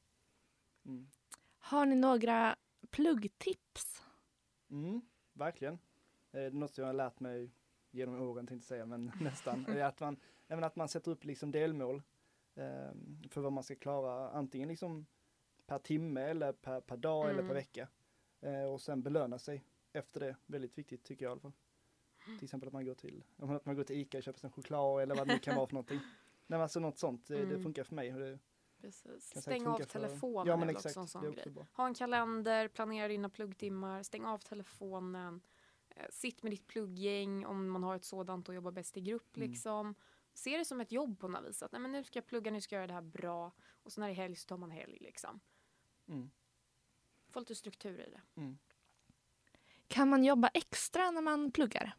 Mm. 0.86 1.10
Har 1.58 1.86
ni 1.86 1.94
några 1.96 2.56
pluggtips? 2.90 4.02
Mm, 4.70 5.00
verkligen. 5.32 5.74
Eh, 5.74 5.78
Det 6.30 6.40
är 6.40 6.50
något 6.50 6.74
som 6.74 6.82
jag 6.82 6.88
har 6.88 6.94
lärt 6.94 7.20
mig 7.20 7.50
genom 7.92 8.20
åren 8.22 8.46
tänkte 8.46 8.54
jag 8.74 8.78
säga, 8.78 8.86
men 8.86 9.12
nästan. 9.20 9.82
att 9.82 10.00
man, 10.00 10.16
även 10.48 10.64
att 10.64 10.76
man 10.76 10.88
sätter 10.88 11.10
upp 11.10 11.24
liksom 11.24 11.50
delmål 11.50 12.02
eh, 12.54 12.90
för 13.30 13.40
vad 13.40 13.52
man 13.52 13.64
ska 13.64 13.74
klara, 13.74 14.30
antingen 14.30 14.68
liksom 14.68 15.06
per 15.66 15.78
timme 15.78 16.20
eller 16.22 16.52
per, 16.52 16.80
per 16.80 16.96
dag 16.96 17.24
eller 17.24 17.34
per 17.42 17.44
Mm. 17.44 17.54
vecka. 17.54 17.88
Eh, 18.40 18.64
och 18.64 18.80
sen 18.80 19.02
belöna 19.02 19.38
sig 19.38 19.64
efter 19.92 20.20
det. 20.20 20.36
Väldigt 20.46 20.78
viktigt 20.78 21.04
tycker 21.04 21.24
jag 21.24 21.30
i 21.30 21.32
alla 21.32 21.40
fall. 21.40 21.52
Till 22.38 22.44
exempel 22.44 22.66
att 22.66 22.72
man 22.72 22.84
går 22.84 22.94
till, 22.94 23.24
att 23.36 23.66
man 23.66 23.76
går 23.76 23.84
till 23.84 23.96
Ica 23.96 24.18
och 24.18 24.24
köper 24.24 24.38
sig 24.40 24.48
en 24.48 24.52
choklad 24.52 25.02
eller 25.02 25.14
vad 25.14 25.26
det 25.28 25.32
nu 25.34 25.38
kan 25.38 25.56
vara 25.56 25.66
för 25.66 25.74
någonting. 25.74 25.98
Nej 26.46 26.58
men 26.58 26.60
alltså 26.60 26.80
något 26.80 26.98
sånt, 26.98 27.26
det, 27.26 27.34
det 27.36 27.42
Mm. 27.42 27.62
funkar 27.62 27.84
för 27.84 27.94
mig. 27.94 28.14
Och 28.14 28.20
det 28.20 28.38
Precis. 28.80 29.40
Stäng 29.42 29.66
av 29.66 29.72
funka 29.76 29.84
för- 29.92 30.00
telefonen 30.00 30.46
Ja 30.46 30.56
väl 30.56 30.68
exakt, 30.68 30.86
också 30.86 31.00
en 31.00 31.08
sån 31.08 31.22
det 31.24 31.30
grej. 31.42 31.50
bra. 31.52 31.66
Ha 31.72 31.86
en 31.86 31.94
kalender, 31.94 32.68
planera 32.68 33.08
dina 33.08 33.28
pluggtimmar, 33.28 34.02
stäng 34.02 34.24
av 34.24 34.38
telefonen. 34.38 35.40
Eh, 35.96 36.06
sitt 36.10 36.42
med 36.42 36.52
ditt 36.52 36.66
plugggäng 36.66 37.46
om 37.46 37.70
man 37.70 37.82
har 37.82 37.96
ett 37.96 38.04
sådant 38.04 38.48
och 38.48 38.54
jobbar 38.54 38.72
bäst 38.72 38.96
i 38.96 39.00
grupp 39.00 39.36
Mm. 39.36 39.50
liksom. 39.50 39.94
se 40.34 40.56
det 40.58 40.64
som 40.64 40.80
ett 40.80 40.92
jobb 40.92 41.18
på 41.20 41.28
något 41.28 41.44
vis. 41.48 41.62
Att 41.62 41.72
nej, 41.72 41.80
men 41.80 41.92
nu 41.92 42.04
ska 42.04 42.16
jag 42.18 42.26
plugga, 42.26 42.50
nu 42.50 42.60
ska 42.60 42.74
jag 42.74 42.80
göra 42.80 42.86
det 42.86 42.92
här 42.94 43.00
bra. 43.02 43.52
Och 43.82 43.92
så 43.92 44.00
när 44.00 44.06
det 44.08 44.12
är 44.12 44.16
helg 44.16 44.36
så 44.36 44.46
tar 44.48 44.56
man 44.56 44.70
helg 44.70 44.98
liksom. 45.00 45.40
Mm. 46.08 46.30
Få 47.30 47.40
lite 47.40 47.54
struktur 47.54 48.00
i 48.00 48.10
det. 48.10 48.20
Mm. 48.40 48.58
Kan 49.88 50.08
man 50.08 50.24
jobba 50.24 50.48
extra 50.48 51.10
när 51.10 51.20
man 51.22 51.52
pluggar? 51.52 51.96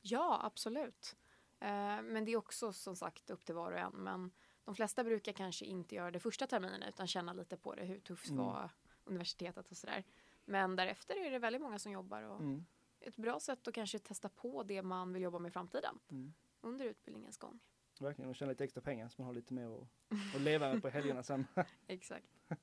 Ja, 0.00 0.40
absolut. 0.42 1.16
Eh, 1.60 2.02
men 2.02 2.24
det 2.24 2.32
är 2.32 2.36
också 2.36 2.72
som 2.72 2.96
sagt 2.96 3.30
upp 3.30 3.44
till 3.44 3.54
var 3.54 3.72
och 3.72 3.78
en. 3.78 3.92
Men 3.92 4.30
de 4.64 4.74
flesta 4.74 5.04
brukar 5.04 5.32
kanske 5.32 5.64
inte 5.64 5.94
göra 5.94 6.10
det 6.10 6.20
första 6.20 6.46
terminen 6.46 6.82
utan 6.82 7.06
känna 7.06 7.32
lite 7.32 7.56
på 7.56 7.74
det. 7.74 7.84
Hur 7.84 8.00
tufft 8.00 8.30
Mm. 8.30 8.44
var 8.44 8.70
universitetet 9.04 9.70
och 9.70 9.76
sådär. 9.76 10.04
Men 10.44 10.76
därefter 10.76 11.16
är 11.26 11.30
det 11.30 11.38
väldigt 11.38 11.62
många 11.62 11.78
som 11.78 11.92
jobbar. 11.92 12.22
Och 12.22 12.40
Mm. 12.40 12.66
Ett 13.06 13.16
bra 13.16 13.40
sätt 13.40 13.68
att 13.68 13.74
kanske 13.74 13.98
testa 13.98 14.28
på 14.28 14.62
det 14.62 14.82
man 14.82 15.12
vill 15.12 15.22
jobba 15.22 15.38
med 15.38 15.48
i 15.48 15.52
framtiden 15.52 15.98
Mm. 16.10 16.34
under 16.60 16.84
utbildningens 16.84 17.36
gång. 17.36 17.60
Verkligen, 18.00 18.28
och 18.30 18.36
tjäna 18.36 18.50
lite 18.52 18.64
extra 18.64 18.80
pengar 18.80 19.08
så 19.08 19.14
man 19.22 19.26
har 19.26 19.34
lite 19.34 19.54
mer 19.54 19.66
att, 19.66 20.34
att 20.34 20.40
leva 20.40 20.72
med 20.72 20.82
på 20.82 20.88
helgerna 20.88 21.22
sen. 21.22 21.46
Exakt. 21.86 22.26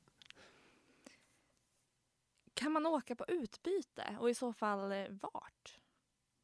Kan 2.53 2.71
man 2.71 2.85
åka 2.85 3.15
på 3.15 3.25
utbyte 3.27 4.17
och 4.19 4.29
i 4.29 4.33
så 4.33 4.53
fall 4.53 4.91
eh, 4.91 5.05
vart? 5.09 5.79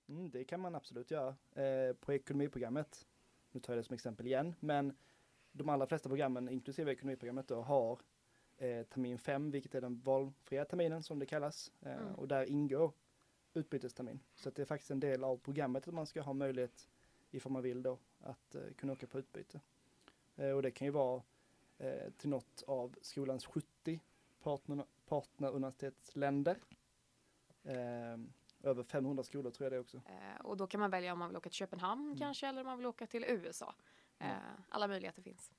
Mm, 0.08 0.30
det 0.32 0.44
kan 0.44 0.60
man 0.60 0.75
absolut 0.75 1.12
göra. 1.12 1.36
Eh, 1.51 1.94
på 1.94 2.13
ekonomiprogrammet, 2.13 3.08
nu 3.51 3.60
tar 3.60 3.74
jag 3.74 3.80
det 3.80 3.84
som 3.84 3.94
exempel 3.94 4.25
igen, 4.27 4.56
men 4.60 4.98
de 5.51 5.70
allra 5.70 5.88
flesta 5.88 6.10
programmen, 6.10 6.50
inklusive 6.50 6.92
ekonomiprogrammet, 6.92 7.48
då, 7.48 7.62
har 7.62 8.00
eh, 8.58 8.84
termin 8.84 9.18
5, 9.20 9.51
vilket 9.51 9.75
är 9.75 9.82
den 9.82 10.00
valfria 10.01 10.66
terminen 10.66 11.04
som 11.04 11.20
det 11.20 11.25
kallas. 11.25 11.72
Eh, 11.82 11.92
Mm. 11.98 12.16
Och 12.16 12.27
där 12.27 12.46
ingår 12.46 12.94
utbytestermin. 13.57 14.19
Så 14.35 14.49
att 14.49 14.55
det 14.55 14.61
är 14.61 14.65
faktiskt 14.65 14.91
en 14.91 14.99
del 14.99 15.23
av 15.23 15.37
programmet 15.37 15.87
att 15.87 15.93
man 15.93 16.05
ska 16.05 16.21
ha 16.21 16.33
möjlighet, 16.33 16.89
ifall 17.31 17.51
man 17.51 17.61
vill 17.61 17.83
då, 17.83 17.97
att 18.19 18.55
eh, 18.55 18.61
kunna 18.77 18.93
åka 18.93 19.07
på 19.07 19.19
utbyte. 19.19 19.61
Eh, 20.35 20.49
och 20.51 20.61
det 20.61 20.71
kan 20.71 20.85
ju 20.87 20.91
vara 20.91 21.21
eh, 21.77 22.09
till 22.17 22.29
något 22.29 22.63
av 22.67 22.95
skolans 23.01 23.45
70 23.45 23.99
partner, 24.43 24.85
partneruniversitetsländer. 25.05 26.57
Eh, 27.63 28.17
över 28.63 28.83
500 28.83 29.23
skolor 29.23 29.51
tror 29.51 29.65
jag 29.65 29.71
det 29.73 29.79
också. 29.79 29.97
Eh, 29.97 30.45
och 30.45 30.57
då 30.57 30.67
kan 30.67 30.79
man 30.79 30.91
välja 30.91 31.13
om 31.13 31.19
man 31.19 31.27
vill 31.29 31.37
åka 31.37 31.49
till 31.49 31.57
Köpenhamn 31.57 32.05
Mm. 32.05 32.17
kanske 32.17 32.47
eller 32.47 32.61
om 32.61 32.67
man 32.67 32.77
vill 32.77 32.87
åka 32.87 33.07
till 33.07 33.23
USA. 33.23 33.75
Eh, 34.19 34.31
alla 34.69 34.87
möjligheter 34.87 35.21
finns. 35.21 35.51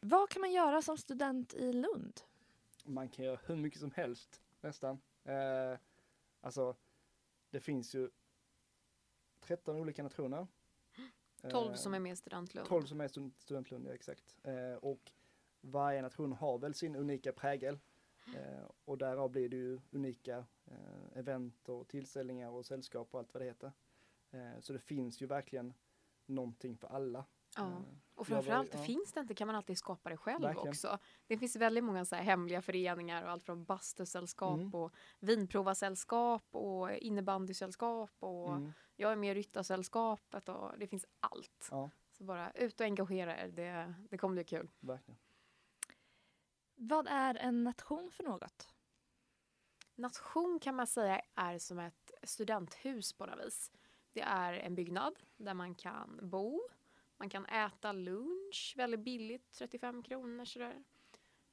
Vad 0.00 0.30
kan 0.30 0.40
man 0.40 0.52
göra 0.52 0.82
som 0.82 0.98
student 0.98 1.54
i 1.54 1.72
Lund? 1.72 2.20
Man 2.84 3.08
kan 3.08 3.24
göra 3.24 3.38
hur 3.46 3.56
mycket 3.56 3.80
som 3.80 3.90
helst 3.90 4.40
nästan. 4.60 5.00
Eh, 5.24 5.78
alltså, 6.40 6.76
det 7.50 7.60
finns 7.60 7.94
ju 7.94 8.10
13 9.40 9.76
olika 9.76 10.02
nationer. 10.02 10.46
12 11.50 11.70
Eh, 11.70 11.76
som 11.76 11.94
är 11.94 11.98
med 11.98 12.12
i 12.12 12.16
Studentlund. 12.16 12.68
12 12.68 12.86
som 12.86 13.00
är 13.00 13.08
stud- 13.08 13.32
studentlund, 13.38 13.86
ja, 13.86 13.92
exakt. 13.94 14.36
Eh, 14.42 14.74
och 14.74 15.12
varje 15.60 16.02
nation 16.02 16.32
har 16.32 16.58
väl 16.58 16.74
sin 16.74 16.96
unika 16.96 17.32
prägel. 17.32 17.78
Eh, 18.36 18.64
och 18.84 18.98
därav 18.98 19.30
blir 19.30 19.48
det 19.48 19.56
ju 19.56 19.80
unika 19.90 20.46
event 21.14 21.68
och 21.68 21.88
tillställningar 21.88 22.50
och 22.50 22.66
sällskap 22.66 23.08
och 23.14 23.18
allt 23.20 23.34
vad 23.34 23.42
det 23.42 23.46
heter. 23.46 23.72
Så 24.60 24.72
det 24.72 24.78
finns 24.78 25.22
ju 25.22 25.26
verkligen 25.26 25.74
någonting 26.26 26.76
för 26.76 26.88
alla. 26.88 27.24
Ja. 27.56 27.62
Eh, 27.66 27.72
Och 27.74 27.82
jag 28.30 28.36
var- 28.36 28.42
framförallt, 28.42 28.74
ja. 28.74 28.82
finns 28.82 29.12
det 29.12 29.20
inte 29.20 29.34
kan 29.34 29.46
man 29.46 29.56
alltid 29.56 29.78
skapa 29.78 30.10
det 30.10 30.16
själv 30.16 30.42
Verkligen. 30.42 30.68
också. 30.68 30.98
Det 31.26 31.38
finns 31.38 31.56
väldigt 31.56 31.84
många 31.84 32.04
så 32.04 32.16
här 32.16 32.22
hemliga 32.22 32.62
föreningar 32.62 33.22
och 33.24 33.30
allt 33.30 33.42
från 33.44 33.64
bastusällskap 33.64 34.58
Mm. 34.60 34.74
och 34.74 34.92
vinprovarsällskap 35.20 36.44
och 36.50 36.92
innebandysällskap 36.92 38.10
och 38.18 38.48
Mm, 38.52 38.72
jag 38.96 39.12
är 39.12 39.16
med 39.16 39.30
i 39.30 39.34
ryttarsällskapet 39.40 40.48
och 40.48 40.78
det 40.78 40.86
finns 40.86 41.06
allt. 41.20 41.68
ja, 41.70 41.90
Så 42.12 42.24
bara 42.24 42.50
ut 42.50 42.80
och 42.80 42.86
engagera 42.86 43.38
er, 43.38 43.48
det, 43.48 43.94
det 44.10 44.18
kommer 44.18 44.34
bli 44.34 44.44
kul. 44.44 44.70
verkligen. 44.80 45.18
Vad 46.74 47.06
är 47.08 47.34
en 47.34 47.64
nation 47.64 48.10
för 48.10 48.24
något? 48.24 48.68
Nation 49.94 50.58
kan 50.62 50.74
man 50.74 50.86
säga 50.86 51.20
är 51.34 51.58
som 51.58 51.78
ett 51.78 52.10
studenthus 52.22 53.12
på 53.12 53.26
något 53.26 53.46
vis. 53.46 53.72
Det 54.12 54.20
är 54.20 54.52
en 54.52 54.74
byggnad 54.74 55.18
där 55.36 55.54
man 55.54 55.74
kan 55.74 56.18
bo, 56.22 56.60
man 57.20 57.28
kan 57.28 57.46
äta 57.46 57.92
lunch 57.92 58.74
väldigt 58.76 59.00
billigt, 59.00 59.52
35 59.52 60.02
kronor 60.02 60.44
sådär. 60.44 60.84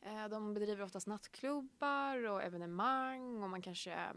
Eh, 0.01 0.27
de 0.27 0.53
bedriver 0.53 0.83
oftast 0.83 1.07
nattklubbar 1.07 2.23
och 2.23 2.43
evenemang 2.43 3.43
och 3.43 3.49
man 3.49 3.61
kanske 3.61 4.13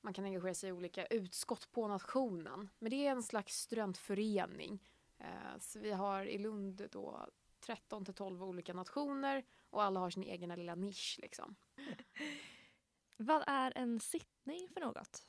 man 0.00 0.12
kan 0.12 0.24
engagera 0.24 0.54
sig 0.54 0.68
i 0.68 0.72
olika 0.72 1.06
utskott 1.06 1.72
på 1.72 1.88
nationen. 1.88 2.68
Men 2.78 2.90
det 2.90 3.06
är 3.06 3.10
en 3.10 3.22
slags 3.22 3.60
studentförening. 3.60 4.82
Eh, 5.18 5.58
så 5.58 5.78
vi 5.78 5.92
har 5.92 6.24
i 6.24 6.38
Lund 6.38 6.88
då 6.90 7.26
13 7.60 8.04
till 8.04 8.14
12 8.14 8.44
olika 8.44 8.74
nationer 8.74 9.44
och 9.70 9.82
alla 9.82 10.00
har 10.00 10.10
sin 10.10 10.22
egen 10.22 10.50
lilla 10.50 10.74
nisch 10.74 11.18
liksom. 11.22 11.54
Vad 13.16 13.44
är 13.46 13.72
en 13.78 14.00
sittning 14.00 14.68
för 14.68 14.80
något? 14.80 15.26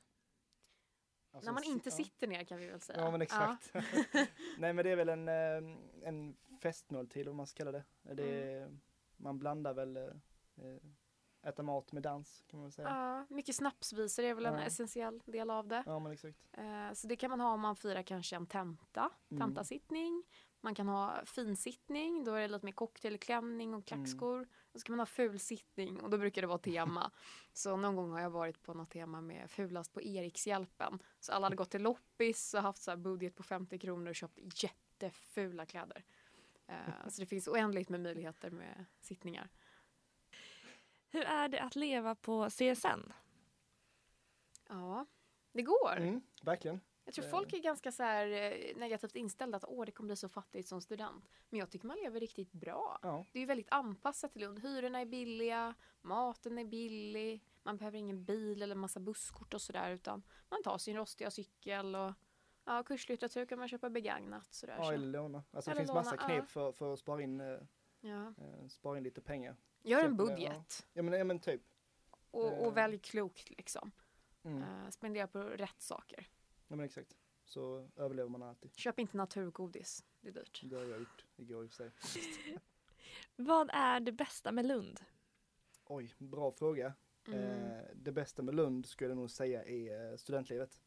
Alltså, 1.34 1.46
När 1.52 1.54
man 1.54 1.64
inte 1.64 1.90
ja. 1.90 1.96
sitter 1.96 2.28
ner 2.28 2.44
kan 2.44 2.58
vi 2.58 2.68
väl 2.68 2.80
säga. 2.80 3.00
Ja 3.00 3.12
men 3.12 3.22
exakt. 3.22 3.74
Nej 4.58 4.74
men 4.74 4.76
det 4.78 4.90
är 4.90 4.96
väl 4.96 5.10
en, 5.10 5.28
eh, 5.28 5.78
en 6.08 6.36
festmåltid 6.62 7.28
om 7.28 7.36
man 7.36 7.48
ska 7.48 7.58
kalla 7.64 7.72
det. 7.72 7.84
det 8.14 8.52
är, 8.54 8.78
Man 9.18 9.40
blandar 9.40 9.74
väl 9.74 9.98
eh, 9.98 10.10
äta 11.50 11.64
mat 11.64 11.92
med 11.92 12.04
dans 12.04 12.44
kan 12.48 12.60
man 12.60 12.66
väl 12.66 12.72
säga. 12.72 12.88
Ja, 12.88 13.26
mycket 13.36 13.56
snapsvisor 13.56 14.24
är 14.24 14.34
väl 14.34 14.46
en 14.46 14.54
Ja. 14.54 14.64
essentiell 14.64 15.22
del 15.26 15.50
av 15.50 15.68
det. 15.68 15.84
Ja 15.86 16.00
men 16.00 16.12
exakt. 16.12 16.38
Eh, 16.52 16.94
Så 16.94 17.08
det 17.08 17.16
kan 17.16 17.30
man 17.30 17.40
ha 17.40 17.54
om 17.54 17.62
man 17.62 17.76
firar 17.76 18.04
kanske 18.04 18.36
en 18.36 18.46
tenta, 18.48 19.10
Mm. 19.32 19.42
tentasittning. 19.42 20.24
Man 20.62 20.76
kan 20.76 20.88
ha 20.88 21.26
finsittning, 21.26 22.24
då 22.24 22.34
är 22.34 22.42
det 22.42 22.48
lite 22.48 22.66
mer 22.66 22.74
cocktailklänning 22.74 23.74
och 23.74 23.86
klackskor. 23.86 24.36
Mm. 24.38 24.50
Och 24.74 24.80
så 24.80 24.86
kan 24.86 24.94
man 24.94 25.00
ha 25.00 25.06
fulsittning 25.06 26.02
och 26.02 26.10
då 26.10 26.18
brukar 26.18 26.42
det 26.42 26.48
vara 26.48 26.58
tema. 26.58 27.12
så 27.54 27.76
någon 27.76 27.96
gång 27.96 28.12
har 28.12 28.20
jag 28.22 28.30
varit 28.30 28.62
på 28.62 28.74
något 28.74 28.90
tema 28.90 29.22
med 29.22 29.52
fulast 29.52 29.94
på 29.94 30.02
Erikshjälpen. 30.02 31.00
Så 31.20 31.32
alla 31.32 31.46
hade 31.46 31.56
gått 31.56 31.72
till 31.72 31.82
loppis 31.82 32.54
och 32.54 32.62
haft 32.62 32.82
så 32.82 32.92
här 32.92 32.98
budget 32.98 33.36
på 33.36 33.44
50 33.44 33.80
kronor 33.80 34.10
och 34.10 34.16
köpt 34.16 34.64
jättefula 34.64 35.66
kläder. 35.66 36.04
Eh, 36.68 37.08
Så 37.10 37.22
det 37.22 37.26
finns 37.26 37.48
oändligt 37.48 37.90
med 37.90 38.02
möjligheter 38.02 38.50
med 38.50 38.86
sittningar. 39.02 39.50
Hur 41.10 41.24
är 41.24 41.48
det 41.48 41.62
att 41.62 41.76
leva 41.76 42.16
på 42.16 42.50
CSN? 42.50 43.14
Ja, 44.70 45.06
det 45.52 45.62
går. 45.62 45.98
Mm, 45.98 46.22
verkligen. 46.42 46.82
Jag 47.06 47.14
tror 47.14 47.26
Eh. 47.26 47.32
folk 47.32 47.54
är 47.54 47.60
ganska 47.60 47.92
så 47.92 48.04
här 48.04 48.28
eh, 48.28 48.76
negativt 48.78 49.16
inställda 49.16 49.58
att 49.58 49.66
åh, 49.68 49.86
det 49.86 49.92
kommer 49.92 50.08
bli 50.08 50.16
så 50.16 50.30
fattigt 50.30 50.68
som 50.68 50.82
student. 50.82 51.30
Men 51.50 51.60
jag 51.60 51.70
tycker 51.70 51.88
man 51.88 51.98
lever 51.98 52.20
riktigt 52.20 52.52
bra. 52.52 53.00
Ja. 53.02 53.26
Det 53.32 53.40
är 53.40 53.42
ju 53.42 53.46
väldigt 53.48 53.68
anpassat 53.72 54.32
till 54.32 54.42
Lund. 54.42 54.60
Hyrorna 54.60 55.00
är 55.02 55.06
billiga, 55.06 55.74
maten 56.02 56.58
är 56.58 56.66
billig, 56.66 57.44
man 57.64 57.78
behöver 57.78 57.98
ingen 57.98 58.24
bil 58.26 58.62
eller 58.62 58.76
massa 58.76 59.00
busskort 59.00 59.54
och 59.54 59.62
sådär 59.62 59.92
utan 59.92 60.24
man 60.50 60.64
tar 60.64 60.78
sin 60.78 60.96
rostiga 60.98 61.32
cykel 61.32 61.96
och 61.96 62.14
ja, 62.66 62.84
kurslitteratur 62.84 63.46
kan 63.46 63.60
man 63.60 63.68
köpa 63.68 63.90
begagnat 63.90 64.54
sådär. 64.54 64.76
Ja 64.80 64.94
eller 64.94 65.08
låna. 65.08 65.44
Alltså 65.52 65.72
det 65.72 65.78
finns 65.78 65.94
massa 65.94 66.12
låna, 66.16 66.24
knep 66.26 66.38
ja. 66.40 66.46
för, 66.46 66.72
för 66.72 66.94
att 66.94 67.00
spara 67.00 67.22
in, 67.22 67.40
eh, 67.42 67.58
Ja. 68.02 68.28
eh, 68.38 68.68
spara 68.68 68.98
in 68.98 69.04
lite 69.04 69.22
pengar. 69.22 69.56
Gör 69.84 70.00
en 70.06 70.18
Köp- 70.18 70.22
ja. 70.30 70.36
budget 70.36 70.86
Ja 70.94 71.04
men, 71.04 71.14
ja, 71.14 71.24
men 71.24 71.40
typ. 71.40 71.62
och, 72.32 72.66
och 72.68 72.78
välj 72.78 72.98
klokt 73.00 73.50
liksom. 73.50 73.92
Mm. 74.44 74.64
Eh, 74.64 74.90
spendera 74.90 75.28
på 75.28 75.40
rätt 75.40 75.82
saker. 75.82 76.28
Ja 76.68 76.76
men 76.76 76.86
exakt. 76.86 77.18
Så 77.46 77.90
överlever 77.96 78.30
man 78.30 78.44
alltid. 78.44 78.76
Köp 78.76 79.00
inte 79.00 79.18
naturgodis, 79.18 80.04
det 80.22 80.28
är 80.30 80.34
dyrt. 80.34 80.62
Det 80.64 80.76
har 80.76 80.84
jag 80.84 81.00
gjort 81.00 81.26
igår 81.36 81.66
i 81.66 81.70
sig. 81.70 81.92
Vad 83.36 83.70
är 83.74 84.00
det 84.00 84.12
bästa 84.12 84.52
med 84.52 84.66
Lund? 84.66 85.00
Oj, 85.86 86.14
bra 86.18 86.52
fråga. 86.52 86.94
Mm. 87.28 87.40
Eh, 87.40 87.84
det 87.96 88.12
bästa 88.12 88.42
med 88.44 88.56
Lund 88.56 88.86
skulle 88.86 89.10
jag 89.10 89.18
nog 89.18 89.32
säga 89.32 89.64
är 89.66 90.12
eh, 90.12 90.18
studentlivet. 90.18 90.82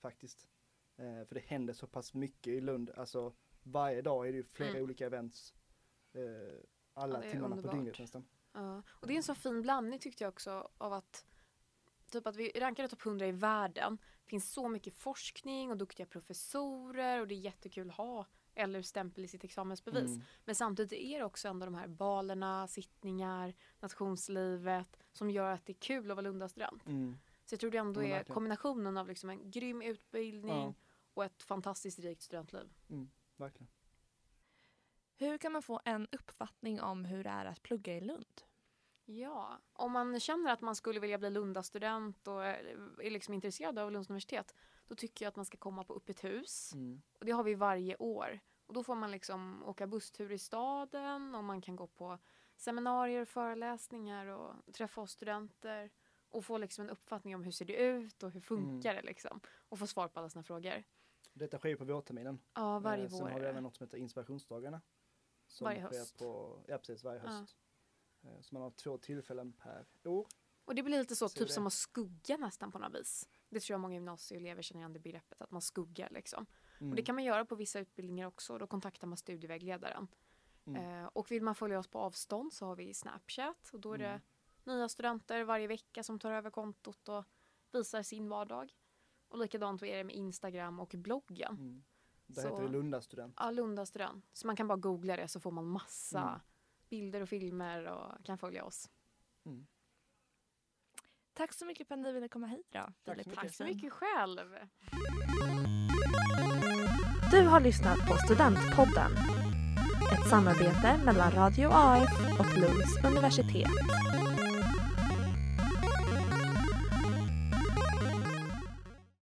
Faktiskt. 0.00 0.48
Eh, 0.96 1.24
för 1.24 1.34
det 1.34 1.40
händer 1.40 1.74
så 1.74 1.86
pass 1.86 2.14
mycket 2.14 2.46
i 2.52 2.60
Lund. 2.60 2.90
Alltså 2.90 3.34
varje 3.62 4.02
dag 4.02 4.28
är 4.28 4.32
det 4.32 4.36
ju 4.38 4.44
flera 4.44 4.70
Mm. 4.70 4.82
olika 4.82 5.06
events. 5.06 5.54
Eh, 6.12 6.22
alla 6.94 7.24
Ja, 7.24 7.30
timmarna 7.30 7.54
underbart. 7.56 7.70
på 7.70 7.76
dygnet 7.76 7.98
nästan. 7.98 8.24
Ja, 8.52 8.82
och 8.88 9.06
det 9.06 9.12
är 9.12 9.16
en 9.16 9.22
så 9.22 9.34
fin 9.34 9.62
blandning 9.62 9.98
tyckte 9.98 10.24
jag 10.24 10.28
också 10.28 10.68
av 10.78 10.92
att 10.92 11.26
typ 12.10 12.26
att 12.26 12.36
vi 12.36 12.50
rankade 12.50 12.88
topp 12.88 13.02
100 13.06 13.26
i 13.26 13.32
världen. 13.32 13.98
Det 14.28 14.30
finns 14.30 14.52
så 14.52 14.68
mycket 14.68 14.96
forskning 14.96 15.70
och 15.70 15.76
duktiga 15.76 16.06
professorer 16.06 17.20
och 17.20 17.28
det 17.28 17.34
är 17.34 17.38
jättekul 17.38 17.90
att 17.90 17.96
ha 17.96 18.26
eller 18.54 18.82
stämpel 18.82 19.24
i 19.24 19.28
sitt 19.28 19.44
examensbevis. 19.44 20.10
Mm. 20.10 20.22
Men 20.44 20.54
samtidigt 20.54 20.92
är 20.92 21.18
det 21.18 21.24
också 21.24 21.48
ändå 21.48 21.66
de 21.66 21.74
här 21.74 21.88
balerna, 21.88 22.68
sittningar, 22.68 23.54
nationslivet 23.80 24.98
som 25.12 25.30
gör 25.30 25.52
att 25.52 25.66
det 25.66 25.72
är 25.72 25.80
kul 25.80 26.10
att 26.10 26.16
vara 26.16 26.24
Lundastudent. 26.24 26.86
Mm. 26.86 27.18
Så 27.44 27.52
jag 27.52 27.60
tror 27.60 27.70
det 27.70 27.78
ändå 27.78 28.02
är 28.02 28.24
kombinationen 28.24 28.96
av 28.96 29.08
liksom 29.08 29.30
en 29.30 29.50
grym 29.50 29.82
utbildning 29.82 30.64
Ja. 30.64 30.74
och 31.14 31.24
ett 31.24 31.42
fantastiskt 31.42 31.98
rikt 31.98 32.22
studentliv. 32.22 32.74
Verkligen. 33.36 33.70
Hur 35.16 35.38
kan 35.38 35.52
man 35.52 35.62
få 35.62 35.80
en 35.84 36.08
uppfattning 36.12 36.80
om 36.80 37.04
hur 37.04 37.24
det 37.24 37.30
är 37.30 37.44
att 37.44 37.62
plugga 37.62 37.96
i 37.96 38.00
Lund? 38.00 38.42
Ja, 39.10 39.58
om 39.72 39.92
man 39.92 40.20
känner 40.20 40.52
att 40.52 40.60
man 40.60 40.76
skulle 40.76 41.00
vilja 41.00 41.18
bli 41.18 41.30
Lundastudent 41.30 42.28
och 42.28 42.44
är 42.44 43.10
liksom 43.10 43.34
intresserad 43.34 43.78
av 43.78 43.92
Lunds 43.92 44.10
universitet, 44.10 44.54
då 44.86 44.94
tycker 44.94 45.24
jag 45.24 45.28
att 45.28 45.36
man 45.36 45.44
ska 45.44 45.56
komma 45.56 45.84
på 45.84 45.94
öppet 45.94 46.24
hus. 46.24 46.72
Mm. 46.74 47.02
Och 47.18 47.24
det 47.24 47.32
har 47.32 47.42
vi 47.42 47.54
varje 47.54 47.96
år. 47.96 48.40
Och 48.66 48.74
då 48.74 48.82
får 48.82 48.94
man 48.94 49.10
liksom 49.10 49.64
åka 49.64 49.86
busstur 49.86 50.32
i 50.32 50.38
staden 50.38 51.34
och 51.34 51.44
man 51.44 51.60
kan 51.60 51.76
gå 51.76 51.86
på 51.86 52.18
seminarier 52.56 53.22
och 53.22 53.28
föreläsningar 53.28 54.26
och 54.26 54.54
träffa 54.74 55.00
oss 55.00 55.10
studenter 55.12 55.90
och 56.28 56.44
få 56.44 56.58
liksom 56.58 56.84
en 56.84 56.90
uppfattning 56.90 57.34
om 57.34 57.42
hur 57.42 57.52
ser 57.52 57.64
det 57.64 57.76
ut 57.76 58.22
och 58.22 58.30
hur 58.30 58.40
funkar 58.40 58.94
det 58.94 59.02
liksom. 59.02 59.40
Och 59.68 59.78
få 59.78 59.86
svar 59.86 60.08
på 60.08 60.20
alla 60.20 60.28
sina 60.28 60.42
frågor. 60.42 60.84
Detta 61.32 61.58
sker 61.58 61.68
ju 61.68 61.76
på 61.76 61.84
vårterminen. 61.84 62.40
Ja, 62.54 62.78
varje 62.78 63.04
Eh, 63.04 63.10
vår. 63.10 63.18
Sen 63.18 63.32
har 63.32 63.40
vi 63.40 63.46
även 63.46 63.62
något 63.62 63.76
som 63.76 63.86
heter 63.86 63.98
inspirationsdagarna. 63.98 64.80
Som 65.46 65.64
Varje 65.64 65.86
sker 65.86 65.98
höst. 65.98 66.18
På, 66.18 66.60
ja, 66.66 66.78
precis, 66.78 67.04
varje 67.04 67.20
Ja. 67.24 67.30
höst. 67.30 67.56
Eh, 67.56 67.67
Så 68.40 68.54
man 68.54 68.62
har 68.62 68.70
två 68.70 68.98
tillfällen 68.98 69.52
per 69.52 69.86
år. 70.04 70.26
Och 70.64 70.74
det 70.74 70.82
blir 70.82 70.98
lite 70.98 71.16
så, 71.16 71.28
Så 71.28 71.38
typ 71.38 71.48
det- 71.48 71.54
som 71.54 71.66
att 71.66 71.72
skugga 71.72 72.36
nästan 72.36 72.72
på 72.72 72.78
något 72.78 72.94
vis. 72.94 73.28
Det 73.48 73.60
tror 73.60 73.74
jag 73.74 73.80
många 73.80 73.94
gymnasieelever 73.94 74.62
känner 74.62 74.80
igen 74.80 74.92
det 74.92 74.98
begreppet, 75.00 75.40
att 75.42 75.50
man 75.50 75.62
skuggar 75.62 76.10
liksom. 76.10 76.46
Mm. 76.80 76.90
Och 76.90 76.96
det 76.96 77.02
kan 77.02 77.14
man 77.14 77.24
göra 77.24 77.44
på 77.44 77.54
vissa 77.54 77.78
utbildningar 77.80 78.26
också, 78.26 78.58
då 78.58 78.66
kontaktar 78.66 79.06
man 79.06 79.16
studievägledaren. 79.16 80.08
Mm. 80.66 81.02
Eh, 81.02 81.06
och 81.06 81.30
vill 81.30 81.42
man 81.42 81.54
följa 81.54 81.78
oss 81.78 81.86
på 81.88 81.98
avstånd 81.98 82.52
så 82.52 82.66
har 82.66 82.76
vi 82.76 82.94
Snapchat 82.94 83.70
och 83.72 83.80
då 83.80 83.92
är 83.92 83.98
det 83.98 84.06
Mm. 84.08 84.20
nya 84.64 84.88
studenter 84.88 85.44
varje 85.44 85.66
vecka 85.66 86.02
som 86.02 86.18
tar 86.18 86.32
över 86.32 86.50
kontot 86.50 87.08
och 87.08 87.24
visar 87.72 88.02
sin 88.02 88.28
vardag. 88.28 88.72
Och 89.28 89.38
likadant 89.38 89.82
är 89.82 89.96
det 89.96 90.04
med 90.04 90.16
Instagram 90.16 90.80
och 90.80 90.94
bloggen. 90.98 91.54
Mm. 91.56 91.84
Det 92.26 92.40
Så- 92.40 92.48
heter 92.48 92.62
det 92.62 92.68
Lunda 92.68 93.00
student. 93.00 93.34
Ja, 93.38 93.50
Lunda 93.50 93.86
student. 93.86 94.24
Så 94.32 94.46
man 94.46 94.56
kan 94.56 94.68
bara 94.68 94.78
googla 94.78 95.16
det 95.16 95.28
så 95.28 95.40
får 95.40 95.50
man 95.50 95.66
massa 95.66 96.20
Mm. 96.28 96.40
Bilder 96.90 97.20
och 97.20 97.28
filmer 97.28 97.86
och 97.86 98.24
kan 98.24 98.38
följa 98.38 98.64
oss. 98.64 98.90
Mm. 99.46 99.66
Tack 101.32 101.52
så 101.52 101.64
mycket 101.66 101.88
för 101.88 101.94
att 101.94 102.00
ni 102.00 102.12
ville 102.12 102.28
komma 102.28 102.46
hit 102.46 102.66
idag. 102.70 102.92
Tack 103.04 103.22
så 103.24 103.30
och 103.30 103.36
Tack 103.36 103.54
så 103.54 103.64
mycket 103.64 103.92
själv. 103.92 104.54
Du 107.30 107.42
har 107.42 107.60
lyssnat 107.60 107.98
på 108.08 108.16
Studentpodden. 108.16 109.12
Ett 110.12 110.28
samarbete 110.30 111.00
mellan 111.04 111.30
Radio 111.30 111.68
AF 111.72 112.40
och 112.40 112.58
Lunds 112.58 113.04
universitet. 113.04 113.68